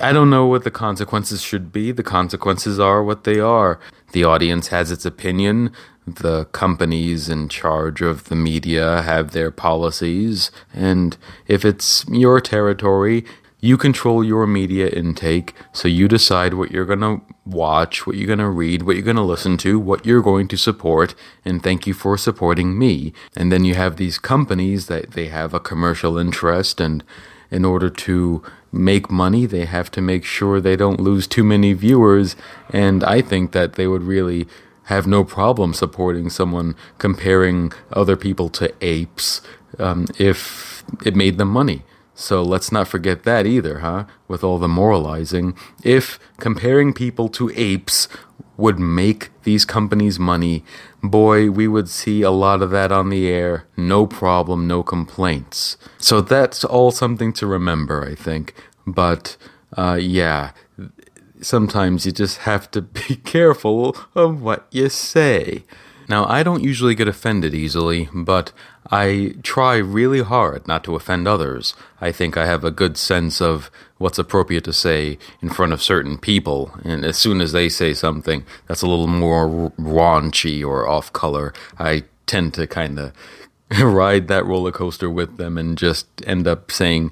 I 0.00 0.12
don't 0.12 0.30
know 0.30 0.46
what 0.46 0.64
the 0.64 0.70
consequences 0.70 1.42
should 1.42 1.72
be. 1.72 1.90
The 1.90 2.02
consequences 2.02 2.78
are 2.78 3.02
what 3.02 3.24
they 3.24 3.40
are. 3.40 3.80
The 4.12 4.24
audience 4.24 4.68
has 4.68 4.90
its 4.90 5.04
opinion. 5.04 5.72
The 6.06 6.44
companies 6.46 7.28
in 7.28 7.48
charge 7.48 8.00
of 8.00 8.24
the 8.24 8.36
media 8.36 9.02
have 9.02 9.32
their 9.32 9.50
policies. 9.50 10.50
And 10.72 11.16
if 11.48 11.64
it's 11.64 12.04
your 12.08 12.40
territory, 12.40 13.24
you 13.60 13.76
control 13.76 14.22
your 14.22 14.46
media 14.46 14.88
intake. 14.88 15.54
So 15.72 15.88
you 15.88 16.06
decide 16.06 16.54
what 16.54 16.70
you're 16.70 16.84
going 16.84 17.00
to 17.00 17.20
watch, 17.44 18.06
what 18.06 18.16
you're 18.16 18.26
going 18.26 18.38
to 18.38 18.48
read, 18.48 18.82
what 18.82 18.94
you're 18.94 19.04
going 19.04 19.16
to 19.16 19.22
listen 19.22 19.56
to, 19.58 19.80
what 19.80 20.06
you're 20.06 20.22
going 20.22 20.46
to 20.48 20.56
support. 20.56 21.14
And 21.44 21.62
thank 21.62 21.86
you 21.86 21.94
for 21.94 22.16
supporting 22.16 22.78
me. 22.78 23.12
And 23.36 23.50
then 23.50 23.64
you 23.64 23.74
have 23.74 23.96
these 23.96 24.18
companies 24.18 24.86
that 24.86 25.12
they 25.12 25.28
have 25.28 25.54
a 25.54 25.60
commercial 25.60 26.18
interest 26.18 26.80
and 26.80 27.02
in 27.50 27.64
order 27.64 27.90
to 27.90 28.42
make 28.72 29.10
money, 29.10 29.46
they 29.46 29.64
have 29.64 29.90
to 29.92 30.00
make 30.00 30.24
sure 30.24 30.60
they 30.60 30.76
don't 30.76 31.00
lose 31.00 31.26
too 31.26 31.44
many 31.44 31.72
viewers. 31.72 32.36
And 32.70 33.02
I 33.04 33.22
think 33.22 33.52
that 33.52 33.74
they 33.74 33.86
would 33.86 34.02
really 34.02 34.46
have 34.84 35.06
no 35.06 35.24
problem 35.24 35.74
supporting 35.74 36.30
someone 36.30 36.76
comparing 36.98 37.72
other 37.92 38.16
people 38.16 38.48
to 38.50 38.72
apes 38.80 39.40
um, 39.78 40.06
if 40.18 40.84
it 41.04 41.16
made 41.16 41.38
them 41.38 41.48
money. 41.48 41.82
So 42.14 42.42
let's 42.42 42.72
not 42.72 42.88
forget 42.88 43.24
that 43.24 43.46
either, 43.46 43.80
huh? 43.80 44.04
With 44.26 44.42
all 44.42 44.58
the 44.58 44.68
moralizing. 44.68 45.54
If 45.82 46.18
comparing 46.38 46.94
people 46.94 47.28
to 47.30 47.52
apes 47.54 48.08
would 48.56 48.78
make 48.78 49.30
these 49.42 49.64
companies 49.64 50.18
money, 50.18 50.64
boy, 51.02 51.50
we 51.50 51.68
would 51.68 51.88
see 51.88 52.22
a 52.22 52.30
lot 52.30 52.62
of 52.62 52.70
that 52.70 52.90
on 52.90 53.10
the 53.10 53.28
air. 53.28 53.66
No 53.76 54.06
problem, 54.06 54.66
no 54.66 54.82
complaints. 54.82 55.76
So 55.98 56.20
that's 56.20 56.64
all 56.64 56.90
something 56.90 57.32
to 57.34 57.46
remember, 57.46 58.04
I 58.04 58.14
think. 58.14 58.54
But 58.86 59.36
uh, 59.76 59.98
yeah, 60.00 60.52
sometimes 61.40 62.06
you 62.06 62.12
just 62.12 62.38
have 62.38 62.70
to 62.72 62.82
be 63.08 63.16
careful 63.16 63.96
of 64.14 64.42
what 64.42 64.66
you 64.70 64.88
say. 64.88 65.64
Now, 66.08 66.24
I 66.26 66.42
don't 66.42 66.62
usually 66.62 66.94
get 66.94 67.08
offended 67.08 67.54
easily, 67.54 68.08
but 68.14 68.52
I 68.90 69.34
try 69.42 69.76
really 69.76 70.22
hard 70.22 70.66
not 70.68 70.84
to 70.84 70.94
offend 70.94 71.26
others. 71.26 71.74
I 72.00 72.12
think 72.12 72.36
I 72.36 72.46
have 72.46 72.64
a 72.64 72.70
good 72.70 72.96
sense 72.96 73.40
of 73.40 73.70
what's 73.98 74.18
appropriate 74.18 74.64
to 74.64 74.72
say 74.72 75.18
in 75.42 75.48
front 75.48 75.72
of 75.72 75.82
certain 75.82 76.18
people, 76.18 76.78
and 76.84 77.04
as 77.04 77.16
soon 77.16 77.40
as 77.40 77.52
they 77.52 77.68
say 77.68 77.94
something 77.94 78.44
that's 78.66 78.82
a 78.82 78.86
little 78.86 79.06
more 79.06 79.72
raunchy 79.78 80.64
or 80.64 80.88
off 80.88 81.12
color, 81.12 81.52
I 81.78 82.04
tend 82.26 82.54
to 82.54 82.66
kind 82.66 82.98
of 82.98 83.12
ride 83.80 84.28
that 84.28 84.46
roller 84.46 84.72
coaster 84.72 85.10
with 85.10 85.38
them 85.38 85.58
and 85.58 85.76
just 85.76 86.06
end 86.26 86.46
up 86.46 86.70
saying 86.70 87.10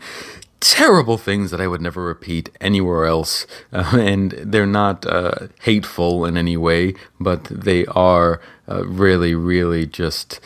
terrible 0.65 1.19
things 1.19 1.51
that 1.51 1.61
I 1.61 1.67
would 1.67 1.83
never 1.83 2.03
repeat 2.03 2.51
anywhere 2.61 3.05
else. 3.05 3.47
Uh, 3.75 3.99
and 3.99 4.31
they're 4.33 4.67
not 4.67 5.05
uh, 5.05 5.49
hateful 5.63 6.25
in 6.25 6.37
any 6.37 6.57
way, 6.57 6.95
but 7.19 7.43
they 7.45 7.85
are 7.87 8.41
uh, 8.69 8.87
really, 8.87 9.35
really 9.35 9.85
just 9.85 10.39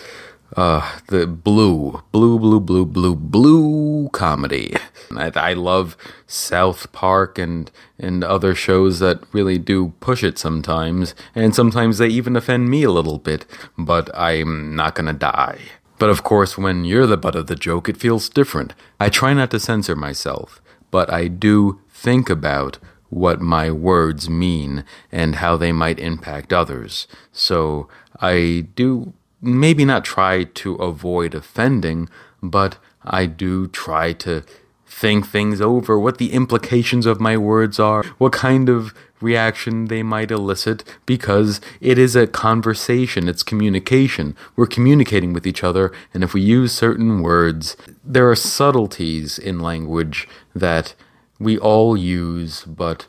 uh, 0.56 0.98
the 1.08 1.26
blue, 1.26 2.02
blue, 2.10 2.38
blue, 2.38 2.58
blue, 2.58 2.86
blue, 2.86 3.14
blue 3.14 4.08
comedy. 4.10 4.74
I, 5.16 5.30
I 5.34 5.52
love 5.52 5.94
South 6.26 6.90
Park 6.92 7.38
and 7.38 7.70
and 7.98 8.24
other 8.24 8.54
shows 8.54 8.98
that 9.00 9.22
really 9.32 9.58
do 9.58 9.92
push 10.00 10.24
it 10.24 10.38
sometimes, 10.38 11.14
and 11.34 11.54
sometimes 11.54 11.98
they 11.98 12.08
even 12.08 12.34
offend 12.34 12.70
me 12.70 12.82
a 12.82 12.90
little 12.90 13.18
bit. 13.18 13.44
But 13.76 14.08
I'm 14.16 14.74
not 14.74 14.94
gonna 14.94 15.12
die. 15.12 15.58
But 15.98 16.10
of 16.10 16.22
course, 16.22 16.56
when 16.56 16.84
you're 16.84 17.06
the 17.06 17.16
butt 17.16 17.34
of 17.34 17.48
the 17.48 17.56
joke, 17.56 17.88
it 17.88 17.96
feels 17.96 18.28
different. 18.28 18.74
I 19.00 19.08
try 19.08 19.34
not 19.34 19.50
to 19.50 19.60
censor 19.60 19.96
myself, 19.96 20.62
but 20.90 21.12
I 21.12 21.28
do 21.28 21.80
think 21.90 22.30
about 22.30 22.78
what 23.10 23.40
my 23.40 23.70
words 23.70 24.28
mean 24.28 24.84
and 25.10 25.36
how 25.36 25.56
they 25.56 25.72
might 25.72 25.98
impact 25.98 26.52
others. 26.52 27.08
So 27.32 27.88
I 28.20 28.66
do 28.74 29.12
maybe 29.40 29.84
not 29.84 30.04
try 30.04 30.44
to 30.44 30.74
avoid 30.76 31.34
offending, 31.34 32.08
but 32.42 32.76
I 33.04 33.26
do 33.26 33.66
try 33.68 34.12
to 34.14 34.42
think 34.86 35.26
things 35.26 35.60
over, 35.60 35.98
what 35.98 36.18
the 36.18 36.32
implications 36.32 37.06
of 37.06 37.20
my 37.20 37.36
words 37.36 37.78
are, 37.78 38.02
what 38.18 38.32
kind 38.32 38.68
of 38.68 38.94
reaction 39.20 39.86
they 39.86 40.02
might 40.02 40.30
elicit, 40.30 40.84
because 41.06 41.60
it 41.80 41.98
is 41.98 42.16
a 42.16 42.26
conversation, 42.26 43.28
it's 43.28 43.42
communication. 43.42 44.36
We're 44.56 44.66
communicating 44.66 45.32
with 45.32 45.46
each 45.46 45.64
other, 45.64 45.92
and 46.14 46.22
if 46.22 46.34
we 46.34 46.40
use 46.40 46.72
certain 46.72 47.22
words, 47.22 47.76
there 48.04 48.30
are 48.30 48.36
subtleties 48.36 49.38
in 49.38 49.60
language 49.60 50.28
that 50.54 50.94
we 51.38 51.58
all 51.58 51.96
use, 51.96 52.64
but 52.64 53.06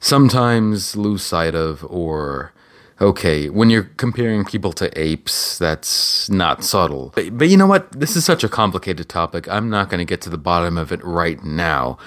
sometimes 0.00 0.96
lose 0.96 1.22
sight 1.22 1.54
of 1.54 1.84
or 1.88 2.52
okay, 3.00 3.48
when 3.50 3.70
you're 3.70 3.90
comparing 3.96 4.44
people 4.44 4.72
to 4.72 4.98
apes, 4.98 5.58
that's 5.58 6.30
not 6.30 6.62
subtle. 6.62 7.12
But, 7.14 7.36
but 7.36 7.48
you 7.48 7.56
know 7.56 7.66
what? 7.66 7.90
This 7.92 8.16
is 8.16 8.24
such 8.24 8.44
a 8.44 8.48
complicated 8.48 9.08
topic. 9.08 9.48
I'm 9.48 9.68
not 9.68 9.90
going 9.90 9.98
to 9.98 10.04
get 10.04 10.20
to 10.22 10.30
the 10.30 10.38
bottom 10.38 10.78
of 10.78 10.92
it 10.92 11.04
right 11.04 11.42
now. 11.42 11.98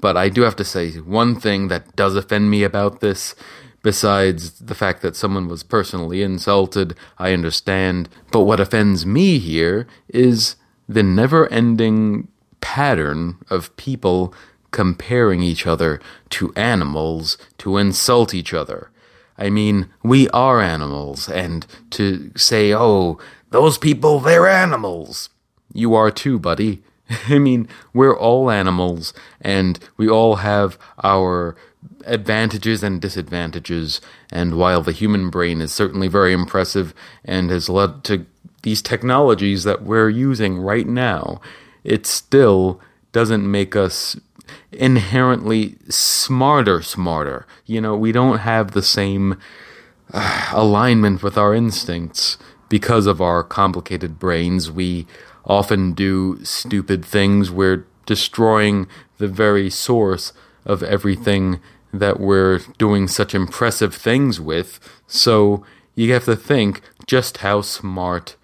But 0.00 0.16
I 0.16 0.28
do 0.28 0.42
have 0.42 0.56
to 0.56 0.64
say 0.64 0.92
one 0.92 1.38
thing 1.38 1.68
that 1.68 1.96
does 1.96 2.14
offend 2.14 2.50
me 2.50 2.62
about 2.62 3.00
this, 3.00 3.34
besides 3.82 4.58
the 4.58 4.74
fact 4.74 5.02
that 5.02 5.16
someone 5.16 5.48
was 5.48 5.62
personally 5.62 6.22
insulted, 6.22 6.94
I 7.18 7.32
understand. 7.32 8.08
But 8.30 8.42
what 8.42 8.60
offends 8.60 9.04
me 9.04 9.38
here 9.38 9.86
is 10.08 10.56
the 10.88 11.02
never 11.02 11.50
ending 11.52 12.28
pattern 12.60 13.36
of 13.50 13.76
people 13.76 14.34
comparing 14.70 15.42
each 15.42 15.66
other 15.66 16.00
to 16.30 16.52
animals 16.54 17.38
to 17.58 17.76
insult 17.78 18.34
each 18.34 18.52
other. 18.52 18.90
I 19.38 19.50
mean, 19.50 19.88
we 20.02 20.28
are 20.30 20.60
animals, 20.60 21.28
and 21.28 21.64
to 21.90 22.32
say, 22.36 22.74
oh, 22.74 23.18
those 23.50 23.78
people, 23.78 24.18
they're 24.18 24.48
animals. 24.48 25.30
You 25.72 25.94
are 25.94 26.10
too, 26.10 26.38
buddy. 26.38 26.82
I 27.28 27.38
mean, 27.38 27.68
we're 27.92 28.16
all 28.16 28.50
animals, 28.50 29.14
and 29.40 29.78
we 29.96 30.08
all 30.08 30.36
have 30.36 30.78
our 31.02 31.56
advantages 32.04 32.82
and 32.82 33.00
disadvantages. 33.00 34.00
And 34.32 34.56
while 34.56 34.82
the 34.82 34.92
human 34.92 35.30
brain 35.30 35.60
is 35.60 35.72
certainly 35.72 36.08
very 36.08 36.32
impressive 36.32 36.94
and 37.24 37.50
has 37.50 37.68
led 37.68 38.04
to 38.04 38.26
these 38.62 38.82
technologies 38.82 39.64
that 39.64 39.82
we're 39.82 40.08
using 40.08 40.58
right 40.58 40.86
now, 40.86 41.40
it 41.84 42.06
still 42.06 42.80
doesn't 43.12 43.50
make 43.50 43.76
us 43.76 44.16
inherently 44.72 45.76
smarter, 45.88 46.82
smarter. 46.82 47.46
You 47.66 47.80
know, 47.80 47.96
we 47.96 48.12
don't 48.12 48.38
have 48.38 48.72
the 48.72 48.82
same 48.82 49.38
uh, 50.12 50.50
alignment 50.52 51.22
with 51.22 51.36
our 51.36 51.54
instincts 51.54 52.38
because 52.68 53.06
of 53.06 53.20
our 53.20 53.42
complicated 53.42 54.18
brains. 54.18 54.70
We 54.70 55.06
often 55.48 55.92
do 55.92 56.44
stupid 56.44 57.04
things. 57.04 57.50
We're 57.50 57.86
destroying 58.06 58.86
the 59.16 59.28
very 59.28 59.70
source 59.70 60.32
of 60.64 60.82
everything 60.82 61.60
that 61.92 62.20
we're 62.20 62.60
doing 62.76 63.08
such 63.08 63.34
impressive 63.34 63.94
things 63.94 64.40
with. 64.40 64.78
So 65.06 65.64
you 65.94 66.12
have 66.12 66.26
to 66.26 66.36
think 66.36 66.82
just 67.06 67.38
how 67.38 67.62
smart 67.62 68.36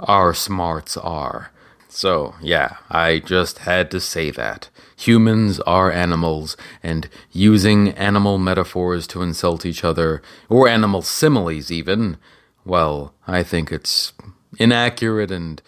our 0.00 0.34
smarts 0.34 0.96
are. 0.96 1.52
So, 1.88 2.34
yeah, 2.42 2.76
I 2.90 3.20
just 3.20 3.58
had 3.60 3.90
to 3.90 4.00
say 4.00 4.30
that. 4.32 4.68
Humans 4.96 5.60
are 5.60 5.90
animals, 5.90 6.56
and 6.82 7.08
using 7.32 7.90
animal 7.90 8.36
metaphors 8.36 9.06
to 9.08 9.22
insult 9.22 9.64
each 9.64 9.82
other, 9.82 10.20
or 10.50 10.68
animal 10.68 11.00
similes 11.00 11.70
even, 11.70 12.18
well, 12.66 13.14
I 13.26 13.42
think 13.42 13.72
it's 13.72 14.12
inaccurate 14.58 15.30
and 15.30 15.62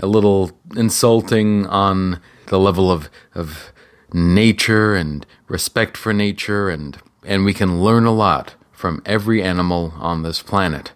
a 0.00 0.06
little 0.06 0.50
insulting 0.76 1.66
on 1.66 2.20
the 2.46 2.58
level 2.58 2.90
of, 2.90 3.08
of 3.34 3.72
nature 4.12 4.94
and 4.94 5.24
respect 5.48 5.96
for 5.96 6.12
nature, 6.12 6.68
and, 6.68 6.98
and 7.24 7.44
we 7.44 7.54
can 7.54 7.82
learn 7.82 8.06
a 8.06 8.12
lot 8.12 8.54
from 8.72 9.02
every 9.06 9.42
animal 9.42 9.94
on 9.96 10.22
this 10.22 10.42
planet. 10.42 10.92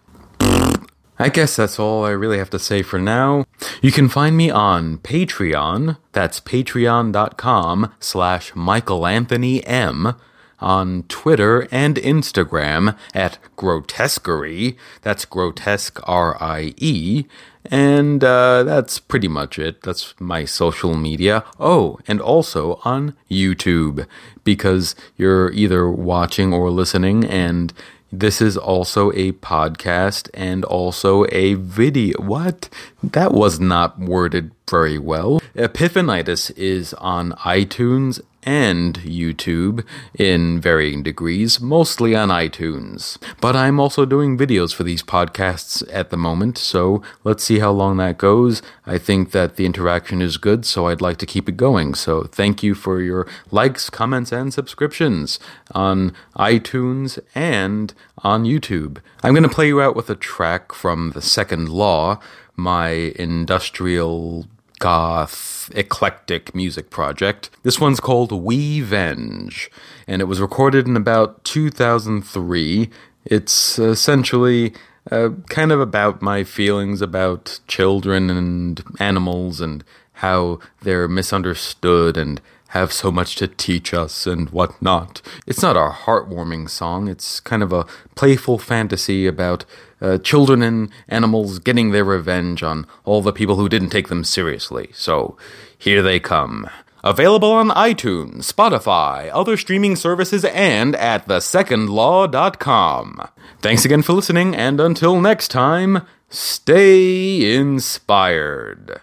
I 1.17 1.29
guess 1.29 1.55
that's 1.55 1.79
all 1.79 2.05
I 2.05 2.11
really 2.11 2.39
have 2.39 2.51
to 2.51 2.59
say 2.59 2.83
for 2.83 2.99
now. 2.99 3.45
You 3.81 3.93
can 3.93 4.09
find 4.09 4.37
me 4.37 4.51
on 4.51 4.99
Patreon. 4.99 5.97
That's 6.11 6.41
patreon.com 6.41 7.95
slash 8.01 8.53
michaelanthonym 8.53 10.17
on 10.59 11.03
Twitter 11.05 11.69
and 11.71 11.97
Instagram 11.97 12.97
at 13.15 13.39
Grotesquerie. 13.55 14.77
That's 15.03 15.25
grotesque 15.25 16.01
R 16.05 16.37
I 16.43 16.75
E. 16.79 17.25
And 17.71 18.23
uh, 18.23 18.63
that's 18.63 18.99
pretty 18.99 19.29
much 19.29 19.59
it. 19.59 19.83
That's 19.83 20.15
my 20.21 20.45
social 20.45 20.95
media. 20.95 21.45
Oh, 21.59 21.99
and 22.07 22.21
also 22.21 22.81
on 22.85 23.17
YouTube, 23.31 24.07
because 24.45 24.95
you're 25.17 25.51
either 25.53 25.91
watching 25.91 26.53
or 26.53 26.71
listening, 26.71 27.25
and 27.25 27.73
this 28.13 28.41
is 28.41 28.57
also 28.57 29.11
a 29.13 29.33
podcast 29.33 30.29
and 30.35 30.65
also 30.65 31.25
a 31.33 31.55
video. 31.55 32.21
What? 32.21 32.69
That 33.03 33.33
was 33.33 33.59
not 33.59 33.99
worded 33.99 34.53
very 34.71 34.99
well. 34.99 35.41
Epiphanitis 35.57 36.57
is 36.57 36.95
on 36.95 37.33
iTunes 37.33 38.21
and 38.45 38.99
YouTube 39.01 39.85
in 40.15 40.61
varying 40.61 41.03
degrees, 41.03 41.61
mostly 41.61 42.15
on 42.15 42.29
iTunes. 42.29 43.19
But 43.41 43.57
I'm 43.57 43.81
also 43.81 44.05
doing 44.05 44.39
videos 44.39 44.75
for 44.75 44.83
these 44.83 45.03
podcasts 45.03 45.83
at 45.93 46.11
the 46.11 46.17
moment, 46.17 46.59
so 46.59 47.03
let's 47.25 47.45
see 47.45 47.59
how 47.59 47.73
long 47.73 47.97
that 47.99 48.19
goes. 48.19 48.63
I 48.87 48.99
think 48.99 49.33
that 49.33 49.57
the 49.57 49.67
interaction 49.67 50.21
is 50.23 50.37
good, 50.37 50.65
so 50.65 50.87
I'd 50.87 51.01
like 51.01 51.17
to 51.19 51.27
keep 51.27 51.49
it 51.49 51.57
going. 51.57 51.95
So 51.95 52.25
thank 52.25 52.63
you 52.63 52.75
for 52.75 53.01
your 53.01 53.27
likes, 53.51 53.91
comments, 53.91 54.33
and 54.33 54.53
subscriptions 54.53 55.39
on 55.73 56.13
iTunes 56.37 57.19
and 57.35 57.95
on 58.19 58.45
YouTube. 58.45 58.99
I'm 59.23 59.35
going 59.35 59.43
to 59.43 59.49
play 59.49 59.69
you 59.69 59.81
out 59.81 59.97
with 59.97 60.11
a 60.11 60.15
track 60.15 60.73
from 60.73 61.11
The 61.11 61.23
Second 61.23 61.69
Law, 61.69 62.21
my 62.57 63.13
industrial 63.17 64.47
goth, 64.85 65.71
eclectic 65.75 66.55
music 66.55 66.91
project. 66.91 67.49
This 67.63 67.81
one's 67.81 68.01
called 68.01 68.31
We 68.33 68.83
Venge, 68.83 69.71
and 70.07 70.21
it 70.21 70.27
was 70.27 70.43
recorded 70.43 70.87
in 70.87 70.95
about 70.95 71.43
2003. 71.45 72.91
It's 73.25 73.79
essentially 73.79 74.75
uh, 75.11 75.31
kind 75.49 75.73
of 75.73 75.81
about 75.81 76.21
my 76.21 76.45
feelings 76.45 77.01
about 77.01 77.61
children 77.67 78.29
and 78.29 78.83
animals 79.01 79.59
and 79.59 79.83
how 80.25 80.59
they're 80.83 81.09
misunderstood 81.09 82.19
and 82.19 82.43
have 82.75 82.93
so 82.93 83.11
much 83.13 83.37
to 83.37 83.47
teach 83.47 83.95
us 83.95 84.27
and 84.27 84.51
whatnot. 84.51 85.23
It's 85.47 85.63
not 85.63 85.77
a 85.77 85.91
heartwarming 85.91 86.69
song, 86.69 87.07
it's 87.09 87.39
kind 87.39 87.63
of 87.63 87.73
a 87.73 87.87
playful 88.17 88.59
fantasy 88.59 89.29
about 89.29 89.65
uh, 90.01 90.19
children 90.19 90.61
and 90.61 90.91
animals 91.09 91.61
getting 91.61 91.93
their 91.93 92.05
revenge 92.05 92.65
on 92.65 92.85
all 93.05 93.23
the 93.23 93.33
people 93.33 93.55
who 93.57 93.69
didn't 93.69 93.91
take 93.91 94.09
them 94.09 94.25
seriously. 94.25 94.91
So 94.93 95.37
here 95.79 96.03
they 96.03 96.19
come. 96.19 96.69
Available 97.05 97.53
on 97.53 97.69
iTunes, 97.69 98.53
Spotify, 98.53 99.31
other 99.33 99.57
streaming 99.57 99.95
services, 99.95 100.45
and 100.45 100.97
at 100.97 101.29
thesecondlaw.com. 101.29 103.29
Thanks 103.61 103.85
again 103.85 104.03
for 104.03 104.15
listening, 104.15 104.57
and 104.57 104.81
until 104.81 105.21
next 105.21 105.49
time, 105.49 106.05
stay 106.29 107.55
inspired. 107.55 109.01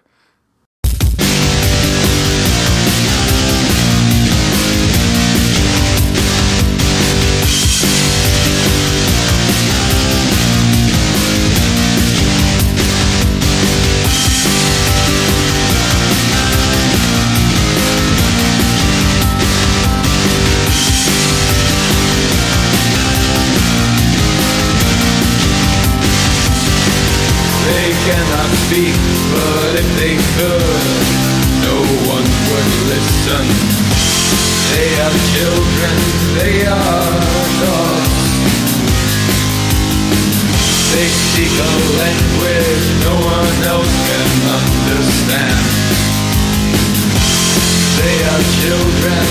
Children, 48.61 49.25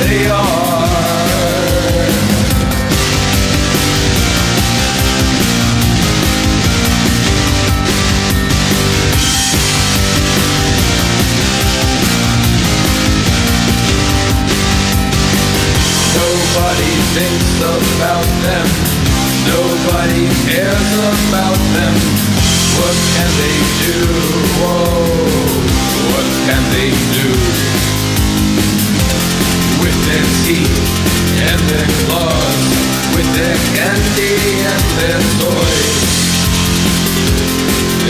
they 0.00 0.28
are. 0.28 0.64
Nobody 16.14 16.94
thinks 17.14 17.58
about 17.60 18.28
them. 18.42 18.66
Nobody 19.46 20.28
cares 20.46 20.92
about 21.28 21.58
them. 21.74 22.23
What 22.80 22.96
can 23.14 23.30
they 23.40 23.58
do? 23.86 23.98
Whoa, 24.60 25.04
what 26.10 26.28
can 26.46 26.62
they 26.74 26.90
do? 27.18 27.28
With 29.82 29.98
their 30.08 30.26
teeth 30.44 30.78
and 31.48 31.60
their 31.70 31.88
claws, 32.04 32.64
with 33.14 33.28
their 33.38 33.58
candy 33.78 34.36
and 34.72 34.84
their 35.00 35.22
toys, 35.40 36.04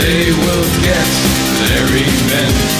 they 0.01 0.23
will 0.43 0.67
get 0.83 1.07
their 1.61 1.83
revenge. 1.93 2.75